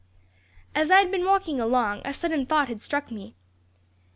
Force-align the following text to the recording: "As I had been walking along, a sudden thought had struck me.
"As 0.73 0.89
I 0.89 0.95
had 0.95 1.11
been 1.11 1.25
walking 1.27 1.59
along, 1.59 2.01
a 2.05 2.11
sudden 2.11 2.47
thought 2.47 2.69
had 2.69 2.81
struck 2.81 3.11
me. 3.11 3.35